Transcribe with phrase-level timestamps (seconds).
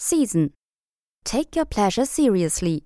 [0.00, 0.52] Season.
[1.24, 2.84] Take your pleasure seriously.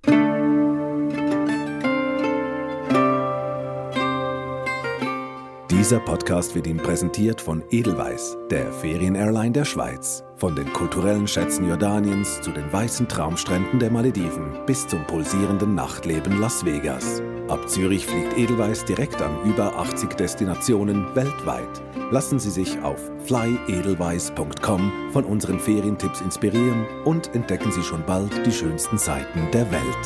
[5.70, 10.24] Dieser Podcast wird Ihnen präsentiert von Edelweiss, der Ferienairline der Schweiz.
[10.36, 16.40] Von den kulturellen Schätzen Jordaniens zu den weißen Traumstränden der Malediven bis zum pulsierenden Nachtleben
[16.40, 17.20] Las Vegas.
[17.52, 21.68] Ab Zürich fliegt Edelweiss direkt an über 80 Destinationen weltweit.
[22.10, 28.52] Lassen Sie sich auf flyedelweiss.com von unseren Ferientipps inspirieren und entdecken Sie schon bald die
[28.52, 30.04] schönsten Seiten der Welt.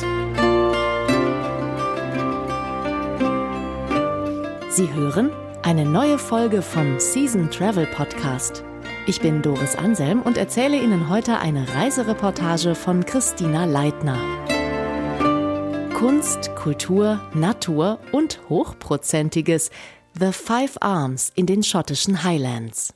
[4.69, 5.31] Sie hören
[5.63, 8.65] eine neue Folge vom Season Travel Podcast.
[9.05, 14.17] Ich bin Doris Anselm und erzähle Ihnen heute eine Reisereportage von Christina Leitner.
[15.97, 19.71] Kunst, Kultur, Natur und Hochprozentiges–
[20.19, 22.93] The Five Arms in den schottischen Highlands.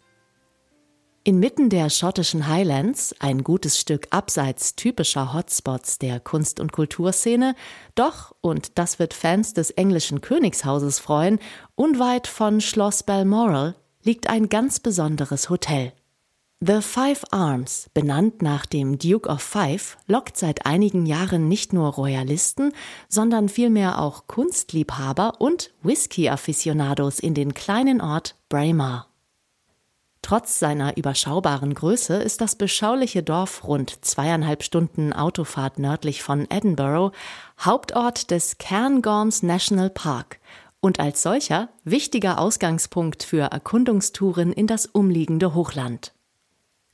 [1.24, 7.56] Inmitten der schottischen Highlands, ein gutes Stück abseits typischer Hotspots der Kunst- und Kulturszene,
[7.96, 11.40] doch, und das wird Fans des englischen Königshauses freuen,
[11.74, 15.92] unweit von Schloss Balmoral liegt ein ganz besonderes Hotel.
[16.64, 21.92] The Five Arms, benannt nach dem Duke of Fife, lockt seit einigen Jahren nicht nur
[21.92, 22.72] Royalisten,
[23.10, 29.08] sondern vielmehr auch Kunstliebhaber und Whisky-Afficionados in den kleinen Ort Braemar.
[30.22, 37.12] Trotz seiner überschaubaren Größe ist das beschauliche Dorf rund zweieinhalb Stunden Autofahrt nördlich von Edinburgh
[37.60, 40.40] Hauptort des Cairngorms National Park
[40.80, 46.14] und als solcher wichtiger Ausgangspunkt für Erkundungstouren in das umliegende Hochland.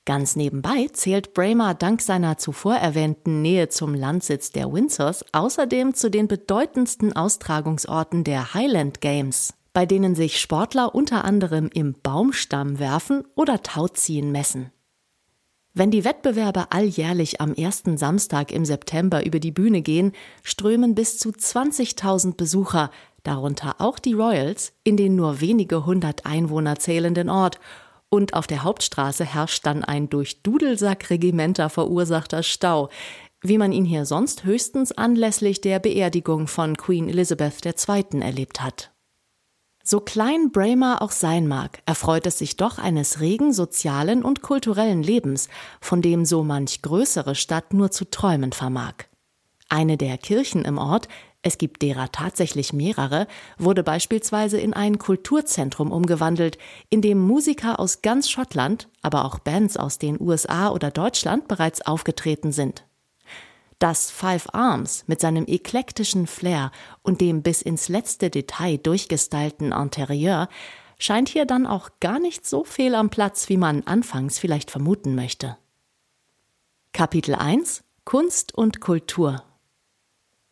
[0.08, 6.10] Ganz nebenbei zählt Braemar dank seiner zuvor erwähnten Nähe zum Landsitz der Windsors außerdem zu
[6.10, 13.26] den bedeutendsten Austragungsorten der Highland Games, bei denen sich Sportler unter anderem im Baumstamm werfen
[13.36, 14.72] oder Tauziehen messen.
[15.74, 21.18] Wenn die Wettbewerbe alljährlich am ersten Samstag im September über die Bühne gehen, strömen bis
[21.20, 22.92] zu 20.000 Besucher,
[23.24, 27.60] darunter auch die Royals, in den nur wenige hundert Einwohner zählenden Ort
[28.10, 32.90] und auf der Hauptstraße herrscht dann ein durch Dudelsackregimenter verursachter Stau,
[33.42, 38.22] wie man ihn hier sonst höchstens anlässlich der Beerdigung von Queen Elizabeth II.
[38.22, 38.92] erlebt hat.
[39.84, 45.02] So klein Braemar auch sein mag, erfreut es sich doch eines regen sozialen und kulturellen
[45.02, 45.48] Lebens,
[45.80, 48.96] von dem so manch größere Stadt nur zu träumen vermag.
[49.70, 51.08] Eine der Kirchen im Ort
[51.44, 53.28] es gibt derer tatsächlich mehrere,
[53.58, 56.58] wurde beispielsweise in ein Kulturzentrum umgewandelt,
[56.90, 61.82] in dem Musiker aus ganz Schottland, aber auch Bands aus den USA oder Deutschland bereits
[61.82, 62.86] aufgetreten sind.
[63.80, 66.72] Das Five Arms mit seinem eklektischen Flair
[67.04, 70.50] und dem bis ins letzte Detail durchgestylten Interieur
[70.98, 75.14] scheint hier dann auch gar nicht so fehl am Platz, wie man anfangs vielleicht vermuten
[75.14, 75.58] möchte.
[76.92, 79.44] Kapitel 1 Kunst und Kultur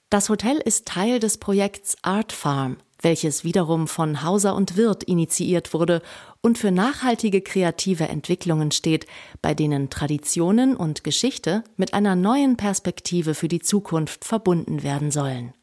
[0.10, 5.74] das Hotel ist Teil des Projekts Art Farm, welches wiederum von Hauser und Wirth initiiert
[5.74, 6.02] wurde
[6.42, 9.08] und für nachhaltige kreative Entwicklungen steht,
[9.42, 15.54] bei denen Traditionen und Geschichte mit einer neuen Perspektive für die Zukunft verbunden werden sollen.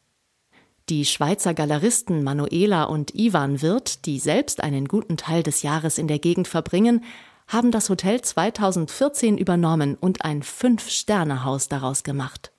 [0.88, 6.08] Die Schweizer Galeristen Manuela und Ivan Wirth, die selbst einen guten Teil des Jahres in
[6.08, 7.04] der Gegend verbringen,
[7.46, 12.51] haben das Hotel 2014 übernommen und ein Fünf-Sterne-Haus daraus gemacht.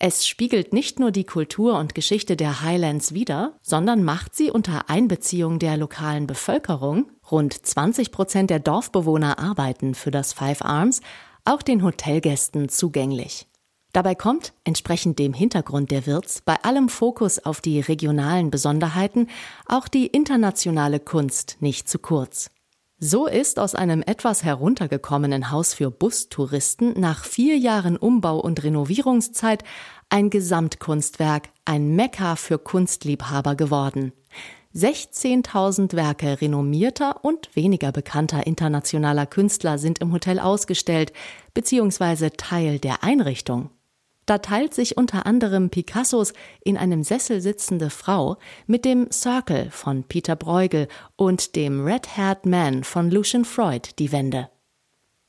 [0.00, 4.88] Es spiegelt nicht nur die Kultur und Geschichte der Highlands wider, sondern macht sie unter
[4.88, 11.00] Einbeziehung der lokalen Bevölkerung, rund 20 Prozent der Dorfbewohner arbeiten für das Five Arms,
[11.44, 13.48] auch den Hotelgästen zugänglich.
[13.92, 19.26] Dabei kommt, entsprechend dem Hintergrund der Wirts, bei allem Fokus auf die regionalen Besonderheiten
[19.66, 22.50] auch die internationale Kunst nicht zu kurz.
[23.00, 29.62] So ist aus einem etwas heruntergekommenen Haus für Bustouristen nach vier Jahren Umbau und Renovierungszeit
[30.08, 34.12] ein Gesamtkunstwerk, ein Mekka für Kunstliebhaber geworden.
[34.74, 41.12] 16.000 Werke renommierter und weniger bekannter internationaler Künstler sind im Hotel ausgestellt,
[41.54, 43.70] beziehungsweise Teil der Einrichtung.
[44.28, 48.36] Da teilt sich unter anderem Picassos in einem Sessel sitzende Frau
[48.66, 50.86] mit dem Circle von Peter Bruegel
[51.16, 54.50] und dem Red-Haired Man von Lucian Freud die Wände.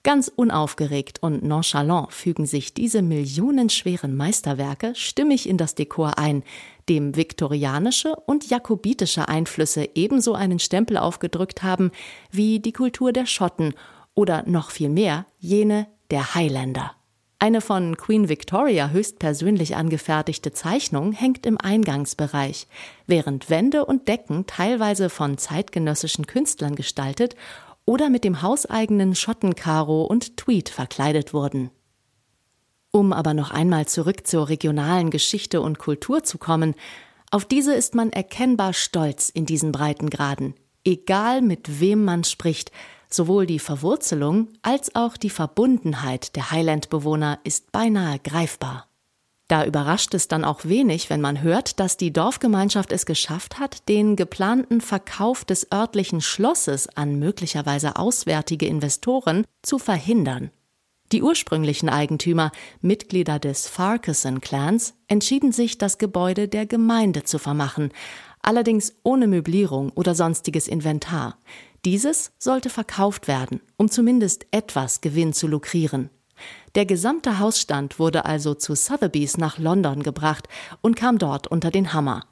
[0.04, 6.44] Ganz unaufgeregt und nonchalant fügen sich diese millionenschweren Meisterwerke stimmig in das Dekor ein,
[6.90, 11.92] dem viktorianische und jakobitische Einflüsse ebenso einen Stempel aufgedrückt haben
[12.32, 13.76] wie die Kultur der Schotten
[14.14, 16.99] oder noch viel mehr jene der Highlander.
[17.42, 22.68] Eine von Queen Victoria höchstpersönlich angefertigte Zeichnung hängt im Eingangsbereich,
[23.08, 27.38] während Wände und Decken teilweise von zeitgenössischen Künstlern gestaltet
[27.86, 31.72] oder mit dem hauseigenen Schottenkaro und Tweed verkleidet wurden.
[32.92, 36.76] Um aber noch einmal zurück zur regionalen Geschichte und Kultur zu kommen,
[37.32, 42.74] auf diese ist man erkennbar stolz in diesen Breitengraden, egal mit wem man spricht,
[43.10, 48.90] sowohl die Verwurzelung als auch die Verbundenheit der Highland-Bewohner ist beinahe greifbar.
[49.50, 53.90] Da überrascht es dann auch wenig, wenn man hört, dass die Dorfgemeinschaft es geschafft hat,
[53.90, 60.52] den geplanten Verkauf des örtlichen Schlosses an möglicherweise auswärtige Investoren zu verhindern.
[61.12, 62.52] Die ursprünglichen Eigentümer,
[62.82, 67.92] Mitglieder des Farquharson-Clans, entschieden sich, das Gebäude der Gemeinde zu vermachen,
[68.44, 71.40] allerdings ohne Möblierung oder sonstiges Inventar.
[71.86, 76.10] Dieses sollte verkauft werden, um zumindest etwas Gewinn zu lukrieren.
[76.76, 80.48] Der gesamte Hausstand wurde also zu Sotheby's nach London gebracht
[80.82, 82.26] und kam dort unter den Hammer.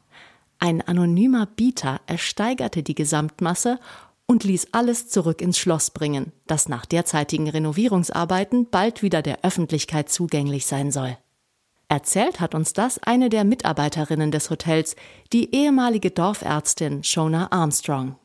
[0.59, 3.79] Ein anonymer Bieter ersteigerte die Gesamtmasse
[4.25, 10.09] und ließ alles zurück ins Schloss bringen, das nach derzeitigen Renovierungsarbeiten bald wieder der Öffentlichkeit
[10.09, 11.17] zugänglich sein soll.
[11.89, 14.97] Erzählt hat uns das eine der Mitarbeiterinnen des Hotels,
[15.31, 18.17] die ehemalige Dorfärztin Shona Armstrong.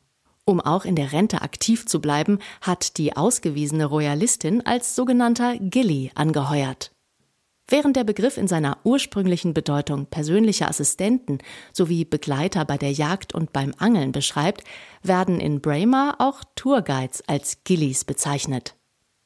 [0.44, 6.11] Um auch in der Rente aktiv zu bleiben, hat die ausgewiesene Royalistin als sogenannter Gilly
[6.15, 6.91] angeheuert.
[7.69, 11.39] Während der Begriff in seiner ursprünglichen Bedeutung persönliche Assistenten
[11.73, 14.65] sowie Begleiter bei der Jagd und beim Angeln beschreibt,
[15.03, 18.75] werden in Braemar auch Tourguides als Gillies bezeichnet.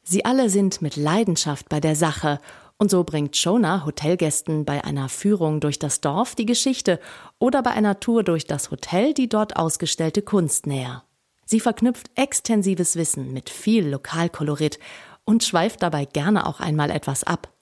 [0.03, 2.41] Sie alle sind mit Leidenschaft bei der Sache
[2.79, 7.01] und so bringt Shona Hotelgästen bei einer Führung durch das Dorf die Geschichte
[7.39, 11.06] oder bei einer Tour durch das Hotel die dort ausgestellte Kunst näher.
[11.47, 14.81] Sie verknüpft extensives Wissen mit viel Lokalkolorit
[15.25, 17.53] und schweift dabei gerne auch einmal etwas ab.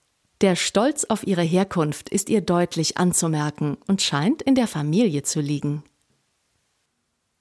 [0.41, 5.39] Der Stolz auf ihre Herkunft ist ihr deutlich anzumerken und scheint in der Familie zu
[5.39, 5.83] liegen.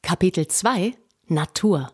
[0.03, 0.95] Kapitel 2
[1.27, 1.91] Natur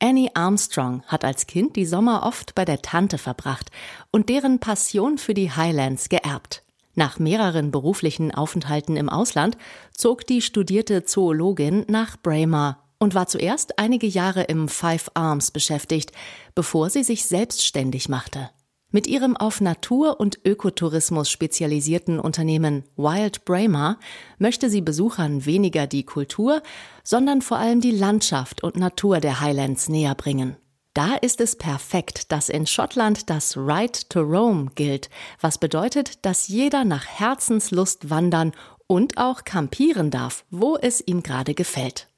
[0.00, 3.70] Annie Armstrong hat als Kind die Sommer oft bei der Tante verbracht
[4.10, 6.62] und deren Passion für die Highlands geerbt.
[6.94, 9.58] Nach mehreren beruflichen Aufenthalten im Ausland
[9.92, 16.12] zog die studierte Zoologin nach Braemar und war zuerst einige Jahre im Five Arms beschäftigt,
[16.54, 18.50] bevor sie sich selbstständig machte.
[18.90, 23.98] Mit ihrem auf Natur- und Ökotourismus spezialisierten Unternehmen Wild Braemar
[24.38, 26.62] möchte sie Besuchern weniger die Kultur,
[27.04, 30.56] sondern vor allem die Landschaft und Natur der Highlands näher bringen.
[30.94, 36.48] Da ist es perfekt, dass in Schottland das Right to Roam gilt, was bedeutet, dass
[36.48, 38.52] jeder nach Herzenslust wandern
[38.86, 42.08] und auch campieren darf, wo es ihm gerade gefällt.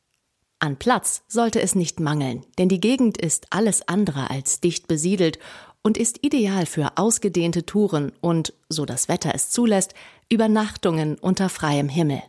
[0.60, 5.38] An Platz sollte es nicht mangeln, denn die Gegend ist alles andere als dicht besiedelt
[5.82, 9.94] und ist ideal für ausgedehnte Touren und, so das Wetter es zulässt,
[10.28, 12.22] Übernachtungen unter freiem Himmel.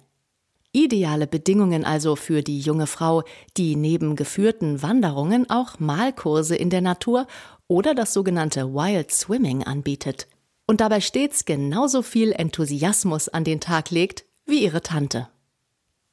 [0.71, 3.23] Ideale Bedingungen also für die junge Frau,
[3.57, 7.27] die neben geführten Wanderungen auch Malkurse in der Natur
[7.67, 10.27] oder das sogenannte Wild Swimming anbietet
[10.67, 15.27] und dabei stets genauso viel Enthusiasmus an den Tag legt wie ihre Tante.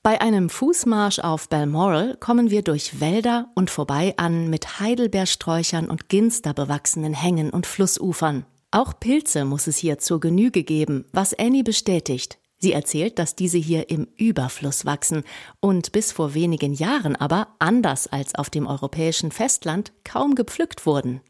[0.03, 6.09] Bei einem Fußmarsch auf Balmoral kommen wir durch Wälder und vorbei an mit Heidelbeersträuchern und
[6.09, 8.47] Ginster bewachsenen Hängen und Flussufern.
[8.71, 12.39] Auch Pilze muss es hier zur Genüge geben, was Annie bestätigt.
[12.59, 15.25] Sie erzählt, dass diese hier im Überfluss wachsen
[15.61, 21.21] und bis vor wenigen Jahren aber, anders als auf dem europäischen Festland, kaum gepflückt wurden.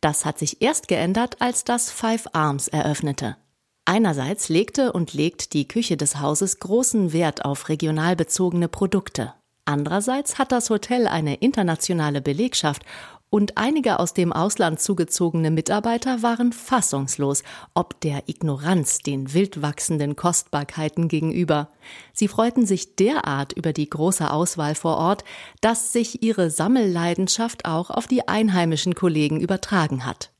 [0.00, 3.36] Das hat sich erst geändert, als das Five Arms eröffnete.
[3.86, 9.34] Einerseits legte und legt die Küche des Hauses großen Wert auf regional bezogene Produkte.
[9.66, 12.82] Andererseits hat das Hotel eine internationale Belegschaft
[13.28, 17.42] und einige aus dem Ausland zugezogene Mitarbeiter waren fassungslos,
[17.74, 21.68] ob der Ignoranz den wild wachsenden Kostbarkeiten gegenüber.
[22.12, 25.24] Sie freuten sich derart über die große Auswahl vor Ort,
[25.60, 30.30] dass sich ihre Sammelleidenschaft auch auf die einheimischen Kollegen übertragen hat.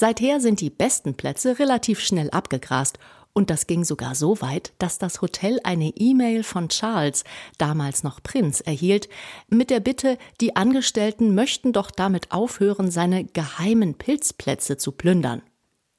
[0.00, 3.00] Seither sind die besten Plätze relativ schnell abgegrast
[3.32, 7.24] und das ging sogar so weit, dass das Hotel eine E-Mail von Charles,
[7.58, 9.08] damals noch Prinz, erhielt,
[9.48, 15.42] mit der Bitte, die Angestellten möchten doch damit aufhören, seine geheimen Pilzplätze zu plündern.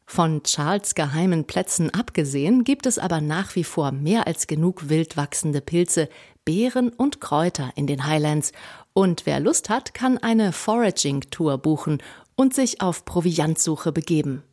[0.06, 5.18] Von Charles geheimen Plätzen abgesehen gibt es aber nach wie vor mehr als genug wild
[5.18, 6.08] wachsende Pilze,
[6.46, 8.54] Beeren und Kräuter in den Highlands.
[8.94, 12.02] Und wer Lust hat, kann eine Foraging-Tour buchen
[12.40, 14.44] und sich auf Proviantsuche begeben.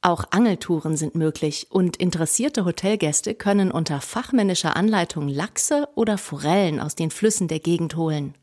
[0.00, 6.96] Auch Angeltouren sind möglich und interessierte Hotelgäste können unter fachmännischer Anleitung Lachse oder Forellen aus
[6.96, 8.34] den Flüssen der Gegend holen.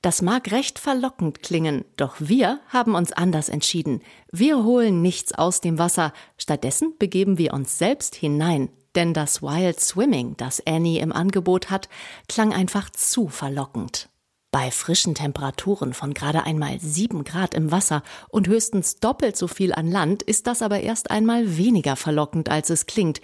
[0.00, 4.00] Das mag recht verlockend klingen, doch wir haben uns anders entschieden.
[4.32, 9.78] Wir holen nichts aus dem Wasser, stattdessen begeben wir uns selbst hinein, denn das Wild
[9.78, 11.90] Swimming, das Annie im Angebot hat,
[12.30, 14.08] klang einfach zu verlockend.
[14.52, 19.72] Bei frischen Temperaturen von gerade einmal sieben Grad im Wasser und höchstens doppelt so viel
[19.72, 23.20] an Land ist das aber erst einmal weniger verlockend, als es klingt.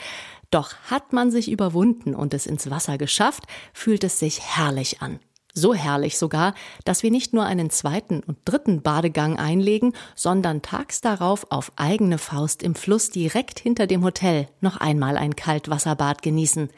[0.50, 3.42] Doch hat man sich überwunden und es ins Wasser geschafft,
[3.72, 5.18] fühlt es sich herrlich an.
[5.58, 6.52] So herrlich sogar,
[6.84, 12.18] dass wir nicht nur einen zweiten und dritten Badegang einlegen, sondern tags darauf auf eigene
[12.18, 16.68] Faust im Fluss direkt hinter dem Hotel noch einmal ein Kaltwasserbad genießen,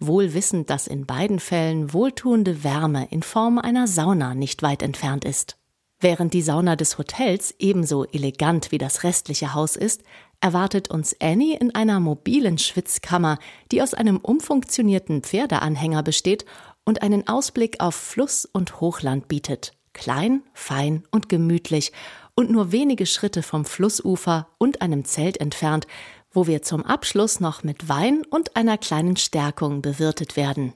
[0.00, 5.24] wohl wissend, dass in beiden Fällen wohltuende Wärme in Form einer Sauna nicht weit entfernt
[5.24, 5.56] ist.
[6.00, 10.02] Während die Sauna des Hotels ebenso elegant wie das restliche Haus ist,
[10.40, 13.38] erwartet uns Annie in einer mobilen Schwitzkammer,
[13.70, 16.44] die aus einem umfunktionierten Pferdeanhänger besteht
[16.84, 19.72] und einen Ausblick auf Fluss und Hochland bietet.
[19.92, 21.92] Klein, fein und gemütlich
[22.34, 25.86] und nur wenige Schritte vom Flussufer und einem Zelt entfernt,
[26.30, 30.74] wo wir zum Abschluss noch mit Wein und einer kleinen Stärkung bewirtet werden.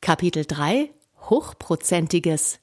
[0.00, 0.90] Kapitel 3
[1.30, 2.60] Hochprozentiges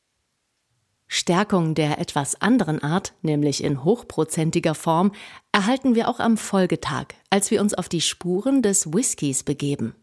[1.08, 5.12] Stärkung der etwas anderen Art, nämlich in hochprozentiger Form,
[5.52, 9.96] erhalten wir auch am Folgetag, als wir uns auf die Spuren des Whiskys begeben.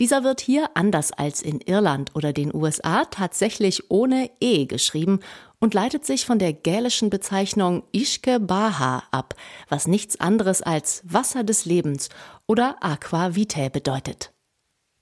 [0.00, 5.20] Dieser wird hier anders als in Irland oder den USA tatsächlich ohne E geschrieben
[5.58, 9.34] und leitet sich von der gälischen Bezeichnung Ishke Baha ab,
[9.68, 12.08] was nichts anderes als Wasser des Lebens
[12.46, 14.32] oder Aqua Vitae bedeutet.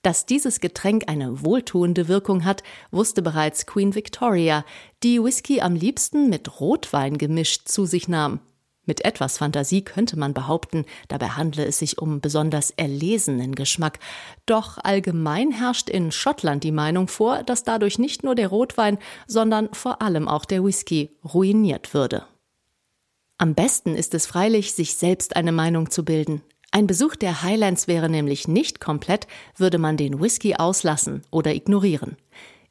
[0.02, 4.64] Dass dieses Getränk eine wohltuende Wirkung hat, wusste bereits Queen Victoria,
[5.05, 8.40] die Whisky am liebsten mit Rotwein gemischt zu sich nahm.
[8.88, 13.99] Mit etwas Fantasie könnte man behaupten, dabei handle es sich um besonders erlesenen Geschmack.
[14.47, 19.68] Doch allgemein herrscht in Schottland die Meinung vor, dass dadurch nicht nur der Rotwein, sondern
[19.75, 22.25] vor allem auch der Whisky ruiniert würde.
[23.37, 26.40] Am besten ist es freilich, sich selbst eine Meinung zu bilden.
[26.71, 32.16] Ein Besuch der Highlands wäre nämlich nicht komplett, würde man den Whisky auslassen oder ignorieren.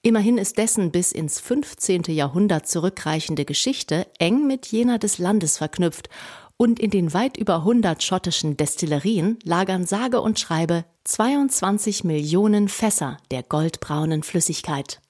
[0.08, 2.04] Immerhin ist dessen bis ins 15.
[2.04, 6.08] Jahrhundert zurückreichende Geschichte eng mit jener des Landes verknüpft
[6.56, 13.18] und in den weit über 100 schottischen Destillerien lagern sage und schreibe 22 Millionen Fässer
[13.32, 15.02] der goldbraunen Flüssigkeit.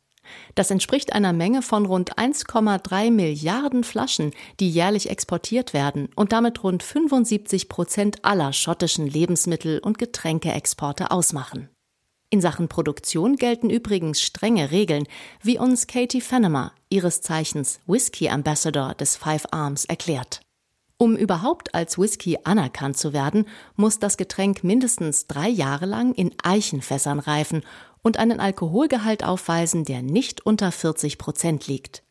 [0.56, 6.64] Das entspricht einer Menge von rund 1,3 Milliarden Flaschen, die jährlich exportiert werden und damit
[6.64, 11.70] rund 75 Prozent aller schottischen Lebensmittel- und Getränkeexporte ausmachen.
[12.30, 15.08] In Sachen Produktion gelten übrigens strenge Regeln,
[15.42, 20.42] wie uns Katie Fennemer, ihres Zeichens Whisky Ambassador des Five Arms, erklärt.
[20.98, 23.46] Um überhaupt als Whisky anerkannt zu werden,
[23.78, 27.64] muss das Getränk mindestens drei Jahre lang in Eichenfässern reifen
[28.02, 32.04] und einen Alkoholgehalt aufweisen, der nicht unter 40 Prozent liegt.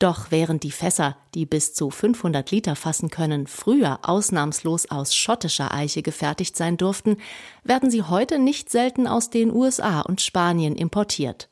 [0.00, 5.74] Doch während die Fässer, die bis zu 500 Liter fassen können, früher ausnahmslos aus schottischer
[5.74, 7.18] Eiche gefertigt sein durften,
[7.64, 11.50] werden sie heute nicht selten aus den USA und Spanien importiert.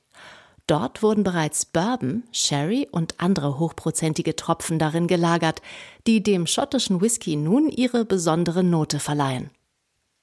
[0.67, 5.61] Dort wurden bereits Bourbon, Sherry und andere hochprozentige Tropfen darin gelagert,
[6.07, 9.50] die dem schottischen Whisky nun ihre besondere Note verleihen.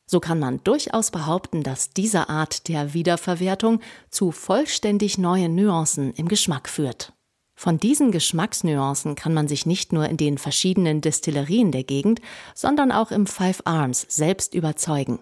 [0.08, 6.28] So kann man durchaus behaupten, dass diese Art der Wiederverwertung zu vollständig neuen Nuancen im
[6.28, 7.14] Geschmack führt.
[7.56, 12.20] Von diesen Geschmacksnuancen kann man sich nicht nur in den verschiedenen Destillerien der Gegend,
[12.54, 15.20] sondern auch im Five Arms selbst überzeugen.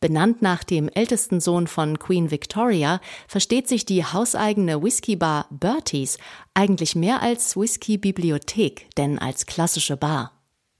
[0.00, 6.18] Benannt nach dem ältesten Sohn von Queen Victoria, versteht sich die hauseigene Whiskybar Bertie's
[6.54, 10.32] eigentlich mehr als Whisky-Bibliothek, denn als klassische Bar.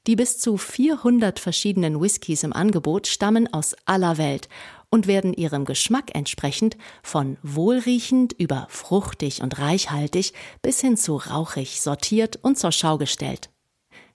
[0.07, 4.49] Die bis zu 400 verschiedenen Whiskys im Angebot stammen aus aller Welt
[4.91, 10.33] und werden ihrem Geschmack entsprechend von wohlriechend über fruchtig und reichhaltig
[10.63, 13.51] bis hin zu rauchig sortiert und zur Schau gestellt.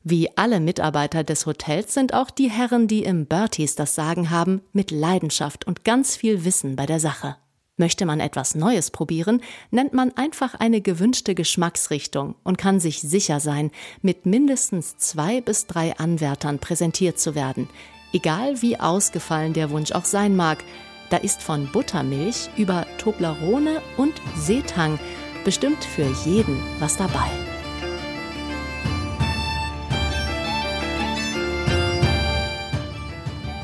[0.04, 4.62] Wie alle Mitarbeiter des Hotels sind auch die Herren, die im Berties das Sagen haben,
[4.72, 7.38] mit Leidenschaft und ganz viel Wissen bei der Sache.
[7.78, 9.42] Möchte man etwas Neues probieren,
[9.72, 15.66] nennt man einfach eine gewünschte Geschmacksrichtung und kann sich sicher sein, mit mindestens zwei bis
[15.66, 17.68] drei Anwärtern präsentiert zu werden,
[18.16, 20.64] egal wie ausgefallen der Wunsch auch sein mag.
[21.10, 24.98] Da ist von Buttermilch über Toblerone und Seetang
[25.44, 27.30] bestimmt für jeden was dabei.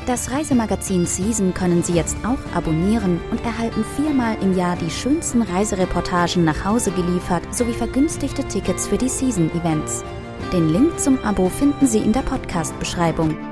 [0.06, 5.42] Das Reisemagazin Season können Sie jetzt auch abonnieren und erhalten viermal im Jahr die schönsten
[5.42, 10.04] Reisereportagen nach Hause geliefert sowie vergünstigte Tickets für die Season-Events.
[10.52, 13.51] Den Link zum Abo finden Sie in der Podcast-Beschreibung.